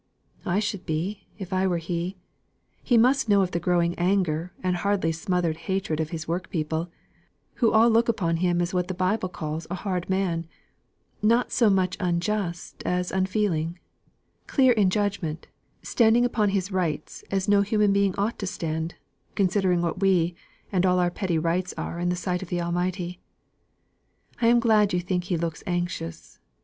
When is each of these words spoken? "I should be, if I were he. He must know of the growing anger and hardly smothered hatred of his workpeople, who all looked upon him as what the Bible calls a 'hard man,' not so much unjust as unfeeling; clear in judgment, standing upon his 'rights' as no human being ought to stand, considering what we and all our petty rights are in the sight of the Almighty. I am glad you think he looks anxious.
"I 0.47 0.57
should 0.57 0.87
be, 0.87 1.27
if 1.37 1.53
I 1.53 1.67
were 1.67 1.77
he. 1.77 2.17
He 2.81 2.97
must 2.97 3.29
know 3.29 3.43
of 3.43 3.51
the 3.51 3.59
growing 3.59 3.93
anger 3.99 4.51
and 4.63 4.77
hardly 4.77 5.11
smothered 5.11 5.57
hatred 5.69 5.99
of 5.99 6.09
his 6.09 6.27
workpeople, 6.27 6.89
who 7.61 7.71
all 7.71 7.87
looked 7.87 8.09
upon 8.09 8.37
him 8.37 8.61
as 8.63 8.73
what 8.73 8.87
the 8.87 8.95
Bible 8.95 9.29
calls 9.29 9.67
a 9.69 9.75
'hard 9.75 10.09
man,' 10.09 10.47
not 11.21 11.51
so 11.51 11.69
much 11.69 11.97
unjust 11.99 12.81
as 12.83 13.11
unfeeling; 13.11 13.77
clear 14.47 14.71
in 14.73 14.89
judgment, 14.89 15.45
standing 15.83 16.25
upon 16.25 16.49
his 16.49 16.71
'rights' 16.71 17.23
as 17.29 17.47
no 17.47 17.61
human 17.61 17.93
being 17.93 18.15
ought 18.17 18.39
to 18.39 18.47
stand, 18.47 18.95
considering 19.35 19.83
what 19.83 19.99
we 19.99 20.33
and 20.71 20.83
all 20.83 20.97
our 20.97 21.11
petty 21.11 21.37
rights 21.37 21.75
are 21.77 21.99
in 21.99 22.09
the 22.09 22.15
sight 22.15 22.41
of 22.41 22.49
the 22.49 22.59
Almighty. 22.59 23.19
I 24.41 24.47
am 24.47 24.59
glad 24.59 24.93
you 24.93 24.99
think 24.99 25.25
he 25.25 25.37
looks 25.37 25.61
anxious. 25.67 26.39